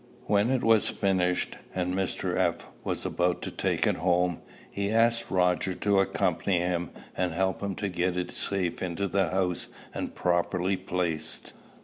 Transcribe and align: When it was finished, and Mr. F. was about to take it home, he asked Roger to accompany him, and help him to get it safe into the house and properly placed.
When 0.23 0.49
it 0.49 0.63
was 0.63 0.89
finished, 0.89 1.57
and 1.75 1.93
Mr. 1.93 2.35
F. 2.35 2.65
was 2.83 3.05
about 3.05 3.43
to 3.43 3.51
take 3.51 3.85
it 3.85 3.97
home, 3.97 4.41
he 4.71 4.89
asked 4.89 5.29
Roger 5.29 5.75
to 5.75 5.99
accompany 5.99 6.57
him, 6.57 6.89
and 7.15 7.33
help 7.33 7.61
him 7.61 7.75
to 7.75 7.87
get 7.87 8.17
it 8.17 8.31
safe 8.31 8.81
into 8.81 9.07
the 9.07 9.29
house 9.29 9.67
and 9.93 10.15
properly 10.15 10.75
placed. 10.75 11.53